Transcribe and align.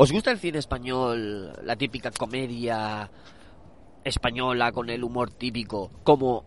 ¿Os 0.00 0.12
gusta 0.12 0.30
el 0.30 0.38
cine 0.38 0.60
español, 0.60 1.52
la 1.64 1.74
típica 1.74 2.12
comedia 2.12 3.10
española 4.04 4.70
con 4.70 4.90
el 4.90 5.02
humor 5.02 5.32
típico, 5.32 5.90
como 6.04 6.44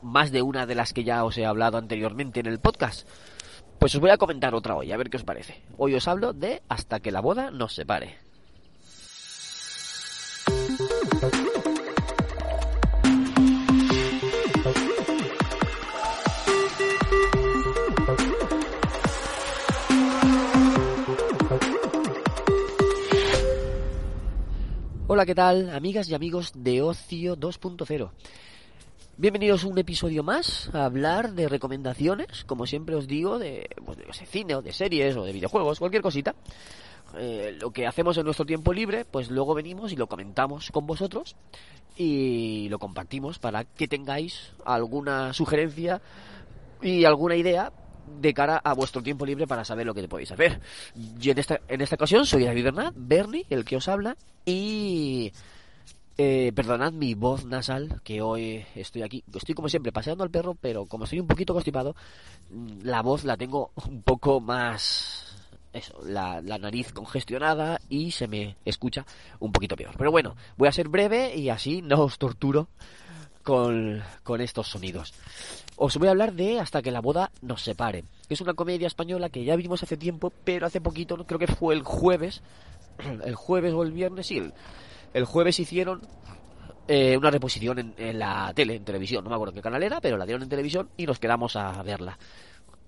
más 0.00 0.32
de 0.32 0.40
una 0.40 0.64
de 0.64 0.76
las 0.76 0.94
que 0.94 1.04
ya 1.04 1.22
os 1.22 1.36
he 1.36 1.44
hablado 1.44 1.76
anteriormente 1.76 2.40
en 2.40 2.46
el 2.46 2.58
podcast? 2.58 3.06
Pues 3.78 3.94
os 3.94 4.00
voy 4.00 4.08
a 4.08 4.16
comentar 4.16 4.54
otra 4.54 4.76
hoy, 4.76 4.92
a 4.92 4.96
ver 4.96 5.10
qué 5.10 5.18
os 5.18 5.24
parece. 5.24 5.62
Hoy 5.76 5.94
os 5.94 6.08
hablo 6.08 6.32
de 6.32 6.62
Hasta 6.70 7.00
que 7.00 7.10
la 7.10 7.20
boda 7.20 7.50
nos 7.50 7.74
separe. 7.74 8.25
Hola, 25.08 25.24
¿qué 25.24 25.36
tal, 25.36 25.70
amigas 25.70 26.08
y 26.08 26.14
amigos 26.14 26.50
de 26.56 26.82
Ocio 26.82 27.36
2.0? 27.36 28.10
Bienvenidos 29.16 29.62
a 29.62 29.68
un 29.68 29.78
episodio 29.78 30.24
más 30.24 30.68
a 30.74 30.84
hablar 30.84 31.30
de 31.34 31.48
recomendaciones, 31.48 32.42
como 32.42 32.66
siempre 32.66 32.96
os 32.96 33.06
digo, 33.06 33.38
de, 33.38 33.70
pues, 33.84 33.98
cine 34.28 34.56
o 34.56 34.62
de 34.62 34.72
series 34.72 35.16
o 35.16 35.22
de 35.22 35.32
videojuegos, 35.32 35.78
cualquier 35.78 36.02
cosita. 36.02 36.34
Eh, 37.16 37.56
lo 37.60 37.70
que 37.70 37.86
hacemos 37.86 38.18
en 38.18 38.24
nuestro 38.24 38.46
tiempo 38.46 38.72
libre, 38.72 39.04
pues 39.04 39.30
luego 39.30 39.54
venimos 39.54 39.92
y 39.92 39.96
lo 39.96 40.08
comentamos 40.08 40.72
con 40.72 40.88
vosotros 40.88 41.36
y 41.96 42.68
lo 42.68 42.80
compartimos 42.80 43.38
para 43.38 43.62
que 43.62 43.86
tengáis 43.86 44.54
alguna 44.64 45.32
sugerencia 45.32 46.02
y 46.82 47.04
alguna 47.04 47.36
idea 47.36 47.72
de 48.20 48.34
cara 48.34 48.60
a 48.62 48.74
vuestro 48.74 49.02
tiempo 49.02 49.26
libre 49.26 49.46
para 49.46 49.64
saber 49.64 49.86
lo 49.86 49.94
que 49.94 50.06
podéis 50.08 50.32
hacer. 50.32 50.60
Yo 51.18 51.32
en 51.32 51.38
esta, 51.38 51.60
en 51.68 51.80
esta 51.80 51.96
ocasión 51.96 52.26
soy 52.26 52.44
David 52.44 52.64
Bernat, 52.64 52.94
Bernie, 52.96 53.46
el 53.50 53.64
que 53.64 53.76
os 53.76 53.88
habla, 53.88 54.16
y 54.44 55.32
eh, 56.18 56.52
perdonad 56.54 56.92
mi 56.92 57.14
voz 57.14 57.44
nasal, 57.44 58.00
que 58.02 58.22
hoy 58.22 58.64
estoy 58.74 59.02
aquí, 59.02 59.22
estoy 59.34 59.54
como 59.54 59.68
siempre 59.68 59.92
paseando 59.92 60.24
al 60.24 60.30
perro, 60.30 60.54
pero 60.54 60.86
como 60.86 61.04
estoy 61.04 61.20
un 61.20 61.26
poquito 61.26 61.52
constipado, 61.52 61.94
mm, 62.50 62.82
la 62.84 63.02
voz 63.02 63.24
la 63.24 63.36
tengo 63.36 63.70
un 63.86 64.02
poco 64.02 64.40
más... 64.40 65.22
Eso, 65.72 66.00
la, 66.06 66.40
la 66.40 66.56
nariz 66.56 66.90
congestionada 66.94 67.78
y 67.90 68.10
se 68.12 68.26
me 68.28 68.56
escucha 68.64 69.04
un 69.40 69.52
poquito 69.52 69.76
peor. 69.76 69.94
Pero 69.98 70.10
bueno, 70.10 70.34
voy 70.56 70.68
a 70.68 70.72
ser 70.72 70.88
breve 70.88 71.36
y 71.36 71.50
así 71.50 71.82
no 71.82 72.00
os 72.00 72.16
torturo 72.16 72.68
con, 73.46 74.02
con 74.24 74.40
estos 74.40 74.66
sonidos. 74.66 75.14
Os 75.76 75.96
voy 75.98 76.08
a 76.08 76.10
hablar 76.10 76.32
de 76.32 76.58
Hasta 76.58 76.82
que 76.82 76.90
la 76.90 77.00
boda 77.00 77.30
nos 77.42 77.62
separe. 77.62 78.02
Es 78.28 78.40
una 78.40 78.54
comedia 78.54 78.88
española 78.88 79.28
que 79.28 79.44
ya 79.44 79.54
vimos 79.54 79.84
hace 79.84 79.96
tiempo, 79.96 80.32
pero 80.42 80.66
hace 80.66 80.80
poquito, 80.80 81.16
creo 81.24 81.38
que 81.38 81.46
fue 81.46 81.72
el 81.74 81.84
jueves, 81.84 82.42
el 83.24 83.36
jueves 83.36 83.72
o 83.72 83.84
el 83.84 83.92
viernes, 83.92 84.26
sí, 84.26 84.42
el, 85.14 85.24
jueves 85.24 85.60
hicieron 85.60 86.02
eh, 86.88 87.16
una 87.16 87.30
reposición 87.30 87.94
en, 87.96 88.18
la 88.18 88.52
tele, 88.52 88.74
en 88.74 88.84
televisión, 88.84 89.22
no 89.22 89.30
me 89.30 89.36
acuerdo 89.36 89.54
qué 89.54 89.62
canal 89.62 89.82
era, 89.84 90.00
pero 90.00 90.16
la 90.16 90.26
dieron 90.26 90.42
en 90.42 90.48
televisión 90.48 90.88
y 90.96 91.06
nos 91.06 91.20
quedamos 91.20 91.54
a 91.54 91.80
verla. 91.84 92.18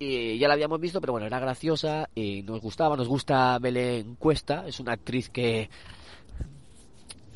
Y 0.00 0.38
ya 0.38 0.48
la 0.48 0.54
habíamos 0.54 0.80
visto, 0.80 1.00
pero 1.00 1.12
bueno, 1.12 1.28
era 1.28 1.38
graciosa 1.38 2.08
y 2.16 2.42
nos 2.42 2.60
gustaba, 2.60 2.96
nos 2.96 3.06
gusta 3.06 3.60
Belén 3.60 4.16
Cuesta, 4.16 4.66
es 4.66 4.80
una 4.80 4.94
actriz 4.94 5.28
que 5.28 5.70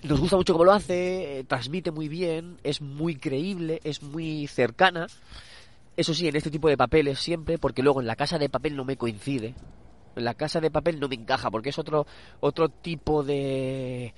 nos 0.02 0.20
gusta 0.20 0.36
mucho 0.36 0.52
cómo 0.52 0.64
lo 0.64 0.72
hace, 0.72 1.38
eh, 1.38 1.44
transmite 1.44 1.90
muy 1.90 2.08
bien, 2.08 2.58
es 2.62 2.80
muy 2.80 3.16
creíble, 3.16 3.80
es 3.84 4.02
muy 4.02 4.46
cercana. 4.46 5.06
Eso 5.96 6.14
sí, 6.14 6.26
en 6.26 6.36
este 6.36 6.50
tipo 6.50 6.68
de 6.68 6.76
papeles 6.76 7.18
siempre, 7.18 7.58
porque 7.58 7.82
luego 7.82 8.00
en 8.00 8.06
la 8.06 8.16
casa 8.16 8.38
de 8.38 8.48
papel 8.48 8.76
no 8.76 8.84
me 8.84 8.96
coincide. 8.96 9.54
En 10.16 10.24
la 10.24 10.34
casa 10.34 10.60
de 10.60 10.70
papel 10.70 10.98
no 10.98 11.08
me 11.08 11.14
encaja, 11.14 11.50
porque 11.50 11.70
es 11.70 11.78
otro, 11.78 12.06
otro 12.40 12.68
tipo 12.68 13.22
de... 13.22 14.14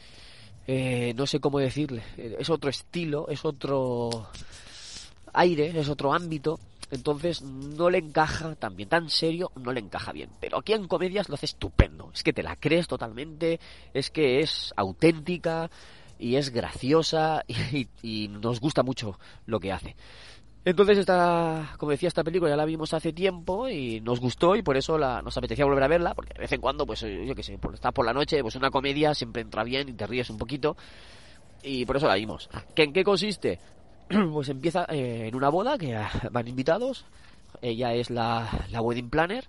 Eh, 0.67 1.13
no 1.17 1.27
sé 1.27 1.41
cómo 1.41 1.59
decirle. 1.59 2.03
Es 2.17 2.49
otro 2.49 2.71
estilo, 2.71 3.29
es 3.29 3.45
otro 3.45 4.29
aire, 5.35 5.79
es 5.79 5.89
otro 5.89 6.15
ámbito. 6.15 6.59
Entonces 6.95 7.43
no 7.43 7.91
le 7.91 7.99
encaja 7.99 8.55
también, 8.55 8.89
tan 8.89 9.11
serio, 9.11 9.51
no 9.57 9.73
le 9.73 9.81
encaja 9.81 10.13
bien. 10.13 10.31
Pero 10.41 10.59
aquí 10.59 10.73
en 10.73 10.87
comedias 10.87 11.29
lo 11.29 11.35
hace 11.35 11.47
estupendo. 11.47 12.11
Es 12.15 12.23
que 12.23 12.33
te 12.33 12.43
la 12.43 12.57
crees 12.57 12.87
totalmente, 12.87 13.59
es 13.93 14.11
que 14.11 14.41
es 14.41 14.73
auténtica 14.77 15.71
y 16.19 16.37
es 16.37 16.51
graciosa 16.51 17.45
y, 18.03 18.29
nos 18.29 18.61
gusta 18.61 18.83
mucho 18.83 19.19
lo 19.47 19.59
que 19.59 19.73
hace. 19.73 19.97
Entonces, 20.65 20.97
esta, 20.97 21.75
como 21.79 21.91
decía, 21.91 22.09
esta 22.09 22.25
película 22.25 22.51
ya 22.51 22.57
la 22.57 22.65
vimos 22.65 22.95
hace 22.95 23.13
tiempo 23.13 23.69
y 23.69 24.01
nos 24.01 24.21
gustó 24.21 24.57
y 24.57 24.63
por 24.63 24.79
eso 24.79 24.97
la, 24.97 25.21
nos 25.21 25.37
apetecía 25.37 25.67
volver 25.67 25.83
a 25.83 25.89
verla, 25.89 26.15
porque 26.15 26.33
de 26.33 26.41
vez 26.41 26.53
en 26.53 26.61
cuando, 26.61 26.87
pues 26.87 27.01
yo 27.01 27.35
qué 27.35 27.43
sé, 27.43 27.59
por 27.59 27.75
estar 27.75 27.93
por 27.93 28.07
la 28.07 28.15
noche, 28.15 28.41
pues 28.41 28.55
una 28.57 28.71
comedia 28.71 29.15
siempre 29.15 29.43
entra 29.43 29.63
bien 29.63 29.91
y 29.91 29.93
te 29.93 30.07
ríes 30.07 30.31
un 30.31 30.39
poquito 30.39 30.77
y 31.65 31.85
por 31.87 31.97
eso 31.97 32.07
la 32.07 32.15
vimos. 32.15 32.49
¿Que 32.75 32.85
¿En 32.85 32.93
qué 32.93 33.03
consiste? 33.03 33.59
pues 34.33 34.49
empieza 34.49 34.87
eh, 34.89 35.29
en 35.29 35.35
una 35.35 35.49
boda 35.49 35.79
que 35.79 35.99
van 36.31 36.49
invitados. 36.49 37.05
Ella 37.63 37.95
es 37.95 38.11
la, 38.11 38.67
la 38.71 38.81
wedding 38.81 39.11
planner. 39.11 39.45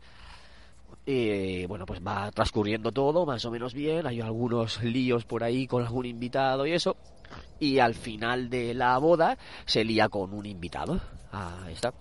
Y 1.06 1.66
bueno, 1.68 1.86
pues 1.86 2.02
va 2.06 2.32
transcurriendo 2.32 2.92
todo 2.92 3.26
más 3.26 3.46
o 3.46 3.52
menos 3.52 3.74
bien. 3.74 4.08
Hay 4.08 4.22
algunos 4.22 4.82
líos 4.84 5.26
por 5.26 5.44
ahí 5.44 5.68
con 5.68 5.84
algún 5.84 6.06
invitado 6.06 6.66
y 6.66 6.72
eso. 6.72 6.98
Y 7.60 7.80
al 7.80 7.94
final 7.94 8.50
de 8.50 8.74
la 8.74 8.98
boda 8.98 9.38
se 9.66 9.84
lía 9.84 10.10
con 10.10 10.34
un 10.34 10.46
invitado. 10.46 11.00
Ahí 11.32 11.74
está. 11.74 11.94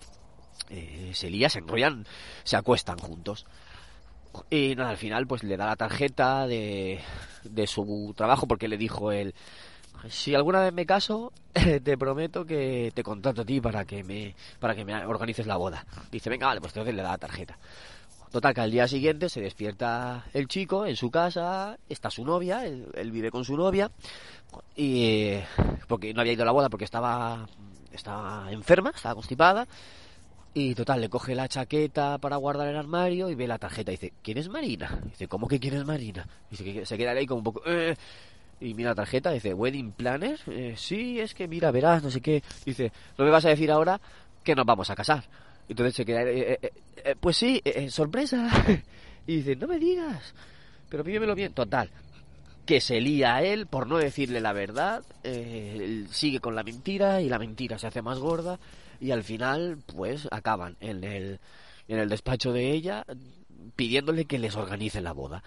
Eh, 0.69 1.11
se 1.13 1.29
lía, 1.29 1.49
se 1.49 1.59
enrollan, 1.59 2.05
se 2.43 2.57
acuestan 2.57 2.97
juntos. 2.97 3.45
Y 4.49 4.75
nada, 4.75 4.89
al 4.89 4.97
final 4.97 5.27
pues 5.27 5.43
le 5.43 5.55
da 5.57 5.67
la 5.67 5.75
tarjeta 5.75 6.47
de, 6.47 6.99
de 7.43 7.67
su 7.67 8.13
trabajo 8.17 8.47
porque 8.47 8.67
le 8.67 8.77
dijo 8.77 9.11
él, 9.11 9.33
si 10.09 10.35
alguna 10.35 10.61
vez 10.61 10.73
me 10.73 10.85
caso, 10.85 11.31
te 11.53 11.97
prometo 11.97 12.45
que 12.45 12.91
te 12.93 13.03
contrato 13.03 13.41
a 13.41 13.45
ti 13.45 13.61
para 13.61 13.85
que 13.85 14.03
me 14.03 14.35
para 14.59 14.75
que 14.75 14.85
me 14.85 14.93
organices 15.05 15.47
la 15.47 15.57
boda. 15.57 15.85
Dice, 16.11 16.29
venga, 16.29 16.47
vale, 16.47 16.61
pues 16.61 16.73
entonces 16.73 16.95
le 16.95 17.01
da 17.01 17.11
la 17.11 17.17
tarjeta. 17.17 17.57
Total, 18.31 18.53
que 18.53 18.61
al 18.61 18.71
día 18.71 18.87
siguiente 18.87 19.29
se 19.29 19.39
despierta 19.39 20.25
el 20.33 20.49
chico 20.49 20.85
en 20.85 20.97
su 20.97 21.09
casa, 21.09 21.77
está 21.87 22.09
su 22.09 22.25
novia, 22.25 22.65
él, 22.65 23.11
vive 23.11 23.31
con 23.31 23.45
su 23.45 23.55
novia, 23.55 23.89
y 24.75 25.35
porque 25.87 26.13
no 26.13 26.19
había 26.19 26.33
ido 26.33 26.43
a 26.43 26.45
la 26.45 26.51
boda 26.51 26.67
porque 26.67 26.83
estaba, 26.83 27.47
estaba 27.93 28.51
enferma, 28.51 28.91
estaba 28.93 29.15
constipada, 29.15 29.65
y 30.53 30.75
total, 30.75 30.99
le 30.99 31.09
coge 31.09 31.33
la 31.33 31.47
chaqueta 31.47 32.17
para 32.17 32.35
guardar 32.35 32.67
el 32.67 32.75
armario 32.75 33.29
y 33.29 33.35
ve 33.35 33.47
la 33.47 33.57
tarjeta 33.57 33.91
y 33.91 33.95
dice, 33.95 34.13
¿quién 34.21 34.37
es 34.37 34.49
Marina? 34.49 34.99
dice, 35.05 35.29
¿cómo 35.29 35.47
que 35.47 35.59
quién 35.59 35.75
es 35.75 35.85
Marina? 35.85 36.27
Dice 36.51 36.63
que 36.63 36.85
se 36.85 36.97
queda 36.97 37.11
ahí 37.11 37.25
como 37.25 37.37
un 37.37 37.43
poco... 37.45 37.61
Eh", 37.65 37.95
y 38.65 38.73
mira 38.73 38.89
la 38.89 38.95
tarjeta, 38.95 39.31
dice, 39.31 39.53
Wedding 39.53 39.91
Planner. 39.91 40.39
Eh, 40.47 40.73
sí, 40.75 41.19
es 41.19 41.35
que 41.35 41.47
mira, 41.47 41.69
verás, 41.69 42.01
no 42.01 42.09
sé 42.09 42.19
qué. 42.19 42.41
Dice, 42.65 42.91
no 43.17 43.23
me 43.23 43.29
vas 43.29 43.45
a 43.45 43.49
decir 43.49 43.69
ahora 43.71 44.01
que 44.43 44.55
nos 44.55 44.65
vamos 44.65 44.89
a 44.89 44.95
casar. 44.95 45.23
Entonces 45.69 45.93
se 45.93 46.05
queda, 46.05 46.23
eh, 46.23 46.59
eh, 46.61 47.15
pues 47.19 47.37
sí, 47.37 47.61
sorpresa. 47.89 48.49
y 49.27 49.37
dice, 49.37 49.55
no 49.55 49.67
me 49.67 49.77
digas, 49.77 50.33
pero 50.89 51.03
pídemelo 51.03 51.35
bien. 51.35 51.53
Total, 51.53 51.91
que 52.65 52.81
se 52.81 52.99
lía 52.99 53.35
a 53.35 53.43
él 53.43 53.67
por 53.67 53.85
no 53.85 53.97
decirle 53.97 54.41
la 54.41 54.53
verdad. 54.53 55.03
él 55.23 56.07
sigue 56.09 56.39
con 56.39 56.55
la 56.55 56.63
mentira 56.63 57.21
y 57.21 57.29
la 57.29 57.37
mentira 57.37 57.77
se 57.77 57.85
hace 57.85 58.01
más 58.01 58.17
gorda. 58.17 58.59
Y 58.99 59.11
al 59.11 59.23
final, 59.23 59.77
pues 59.95 60.27
acaban 60.31 60.75
en 60.79 61.03
el, 61.03 61.39
en 61.87 61.99
el 61.99 62.09
despacho 62.09 62.51
de 62.51 62.71
ella 62.71 63.05
pidiéndole 63.75 64.25
que 64.25 64.39
les 64.39 64.55
organice 64.55 65.01
la 65.01 65.11
boda 65.11 65.43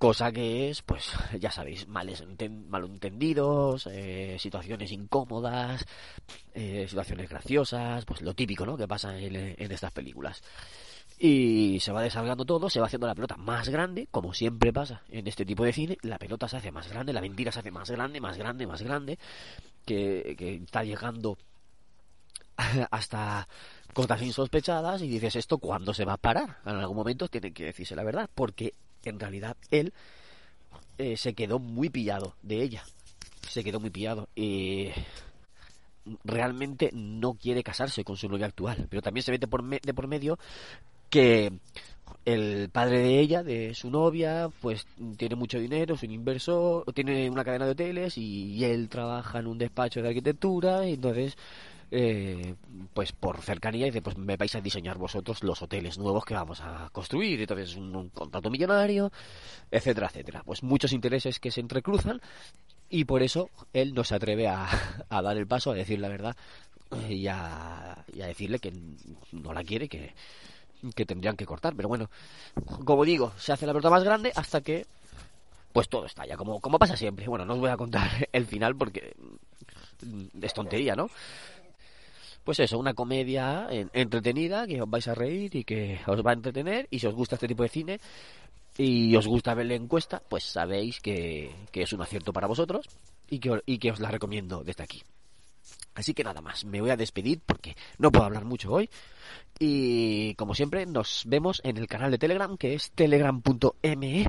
cosa 0.00 0.32
que 0.32 0.70
es, 0.70 0.80
pues 0.80 1.12
ya 1.38 1.52
sabéis, 1.52 1.86
males, 1.86 2.24
malentendidos, 2.70 3.86
eh, 3.92 4.38
situaciones 4.40 4.90
incómodas, 4.92 5.84
eh, 6.54 6.86
situaciones 6.88 7.28
graciosas, 7.28 8.06
pues 8.06 8.22
lo 8.22 8.32
típico, 8.32 8.64
¿no? 8.64 8.78
Que 8.78 8.88
pasa 8.88 9.18
en, 9.18 9.36
estas 9.58 9.92
películas. 9.92 10.42
Y 11.18 11.78
se 11.80 11.92
va 11.92 12.00
desarrollando 12.00 12.46
todo, 12.46 12.70
se 12.70 12.80
va 12.80 12.86
haciendo 12.86 13.06
la 13.06 13.14
pelota 13.14 13.36
más 13.36 13.68
grande, 13.68 14.08
como 14.10 14.32
siempre 14.32 14.72
pasa 14.72 15.02
en 15.10 15.26
este 15.28 15.44
tipo 15.44 15.64
de 15.64 15.74
cine, 15.74 15.98
la 16.00 16.16
pelota 16.16 16.48
se 16.48 16.56
hace 16.56 16.72
más 16.72 16.88
grande, 16.88 17.12
la 17.12 17.20
mentira 17.20 17.52
se 17.52 17.58
hace 17.58 17.70
más 17.70 17.90
grande, 17.90 18.22
más 18.22 18.38
grande, 18.38 18.66
más 18.66 18.80
grande, 18.80 19.18
que, 19.84 20.34
que 20.38 20.54
está 20.54 20.82
llegando 20.82 21.36
hasta 22.90 23.46
cosas 23.92 24.22
insospechadas 24.22 25.02
y 25.02 25.08
dices 25.08 25.36
esto 25.36 25.58
cuándo 25.58 25.92
se 25.92 26.06
va 26.06 26.14
a 26.14 26.16
parar 26.16 26.58
en 26.64 26.76
algún 26.76 26.96
momento 26.96 27.28
tienen 27.28 27.52
que 27.52 27.64
decirse 27.64 27.96
la 27.96 28.04
verdad 28.04 28.30
porque 28.32 28.72
en 29.04 29.18
realidad 29.18 29.56
él 29.70 29.92
eh, 30.98 31.16
se 31.16 31.34
quedó 31.34 31.58
muy 31.58 31.88
pillado 31.88 32.34
de 32.42 32.62
ella. 32.62 32.84
Se 33.48 33.64
quedó 33.64 33.80
muy 33.80 33.90
pillado. 33.90 34.28
y 34.34 34.90
realmente 36.24 36.90
no 36.92 37.34
quiere 37.34 37.62
casarse 37.62 38.04
con 38.04 38.16
su 38.16 38.28
novia 38.28 38.46
actual. 38.46 38.86
Pero 38.88 39.02
también 39.02 39.22
se 39.22 39.30
ve 39.30 39.38
de 39.38 39.46
por, 39.46 39.62
medio 40.08 40.38
que 41.08 41.52
el 42.24 42.68
padre 42.70 42.98
de 43.00 43.18
ella, 43.20 43.42
de 43.42 43.74
su 43.74 43.90
novia, 43.90 44.48
pues 44.60 44.86
tiene 45.16 45.36
mucho 45.36 45.58
dinero, 45.58 45.94
es 45.94 46.02
un 46.02 46.12
inversor, 46.12 46.84
tiene 46.92 47.28
una 47.30 47.44
cadena 47.44 47.64
de 47.64 47.72
hoteles 47.72 48.16
y, 48.18 48.64
él 48.64 48.88
trabaja 48.88 49.38
en 49.38 49.46
un 49.46 49.58
despacho 49.58 50.02
de 50.02 50.08
arquitectura 50.08 50.86
y 50.88 50.94
entonces 50.94 51.36
eh, 51.90 52.54
pues 52.94 53.12
por 53.12 53.40
cercanía 53.40 53.86
dice 53.86 54.02
pues 54.02 54.16
me 54.16 54.36
vais 54.36 54.54
a 54.54 54.60
diseñar 54.60 54.98
vosotros 54.98 55.42
los 55.42 55.60
hoteles 55.62 55.98
nuevos 55.98 56.24
que 56.24 56.34
vamos 56.34 56.60
a 56.60 56.88
construir 56.92 57.40
entonces 57.40 57.76
un, 57.76 57.94
un 57.94 58.08
contrato 58.10 58.50
millonario 58.50 59.10
etcétera 59.70 60.06
etcétera 60.06 60.42
pues 60.44 60.62
muchos 60.62 60.92
intereses 60.92 61.40
que 61.40 61.50
se 61.50 61.60
entrecruzan 61.60 62.20
y 62.88 63.04
por 63.04 63.22
eso 63.22 63.50
él 63.72 63.94
no 63.94 64.04
se 64.04 64.14
atreve 64.14 64.48
a, 64.48 64.68
a 65.08 65.22
dar 65.22 65.36
el 65.36 65.46
paso 65.46 65.72
a 65.72 65.74
decir 65.74 65.98
la 65.98 66.08
verdad 66.08 66.36
eh, 67.08 67.14
y 67.14 67.26
a, 67.26 68.04
decirle 68.14 68.58
que 68.58 68.72
no 69.32 69.52
la 69.52 69.64
quiere 69.64 69.88
que 69.88 70.14
que 70.94 71.04
tendrían 71.04 71.36
que 71.36 71.44
cortar 71.44 71.74
pero 71.76 71.88
bueno 71.88 72.08
como 72.84 73.04
digo 73.04 73.32
se 73.36 73.52
hace 73.52 73.66
la 73.66 73.72
pelota 73.72 73.90
más 73.90 74.04
grande 74.04 74.32
hasta 74.34 74.60
que 74.60 74.86
pues 75.72 75.88
todo 75.88 76.06
estalla, 76.06 76.36
como, 76.36 76.60
como 76.60 76.78
pasa 76.78 76.96
siempre. 76.96 77.28
Bueno, 77.28 77.44
no 77.44 77.54
os 77.54 77.60
voy 77.60 77.70
a 77.70 77.76
contar 77.76 78.28
el 78.32 78.46
final 78.46 78.76
porque 78.76 79.14
es 80.40 80.54
tontería, 80.54 80.96
¿no? 80.96 81.08
Pues 82.44 82.58
eso, 82.60 82.78
una 82.78 82.94
comedia 82.94 83.68
entretenida 83.92 84.66
que 84.66 84.80
os 84.82 84.88
vais 84.88 85.06
a 85.08 85.14
reír 85.14 85.54
y 85.54 85.64
que 85.64 86.00
os 86.06 86.24
va 86.24 86.30
a 86.30 86.34
entretener 86.34 86.88
y 86.90 86.98
si 86.98 87.06
os 87.06 87.14
gusta 87.14 87.36
este 87.36 87.48
tipo 87.48 87.62
de 87.62 87.68
cine 87.68 88.00
y 88.78 89.14
os 89.14 89.26
gusta 89.26 89.54
ver 89.54 89.66
la 89.66 89.74
encuesta, 89.74 90.22
pues 90.26 90.44
sabéis 90.44 91.00
que, 91.00 91.54
que 91.70 91.82
es 91.82 91.92
un 91.92 92.00
acierto 92.00 92.32
para 92.32 92.46
vosotros 92.46 92.86
y 93.28 93.38
que, 93.38 93.62
y 93.66 93.78
que 93.78 93.92
os 93.92 94.00
la 94.00 94.10
recomiendo 94.10 94.64
desde 94.64 94.84
aquí. 94.84 95.02
Así 95.94 96.14
que 96.14 96.24
nada 96.24 96.40
más, 96.40 96.64
me 96.64 96.80
voy 96.80 96.90
a 96.90 96.96
despedir 96.96 97.40
porque 97.44 97.76
no 97.98 98.10
puedo 98.10 98.24
hablar 98.24 98.44
mucho 98.44 98.72
hoy. 98.72 98.88
Y 99.58 100.34
como 100.36 100.54
siempre, 100.54 100.86
nos 100.86 101.24
vemos 101.26 101.60
en 101.64 101.76
el 101.76 101.86
canal 101.88 102.10
de 102.10 102.18
Telegram 102.18 102.56
que 102.56 102.74
es 102.74 102.90
telegram.me 102.92 104.26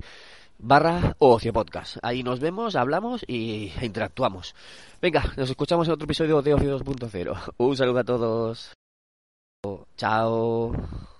barra 0.61 1.15
Ocio 1.19 1.51
Podcast. 1.53 1.97
Ahí 2.01 2.23
nos 2.23 2.39
vemos, 2.39 2.75
hablamos 2.75 3.23
y 3.27 3.71
interactuamos. 3.81 4.55
Venga, 5.01 5.33
nos 5.37 5.49
escuchamos 5.49 5.87
en 5.87 5.93
otro 5.93 6.05
episodio 6.05 6.41
de 6.41 6.53
Ocio 6.53 6.79
2.0. 6.79 7.53
Un 7.57 7.77
saludo 7.77 7.99
a 7.99 8.03
todos. 8.03 8.73
Chao. 9.97 11.10